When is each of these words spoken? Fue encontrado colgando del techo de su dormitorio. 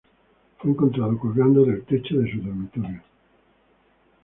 Fue 0.57 0.71
encontrado 0.71 1.15
colgando 1.19 1.63
del 1.63 1.83
techo 1.85 2.17
de 2.17 2.31
su 2.31 2.41
dormitorio. 2.41 3.03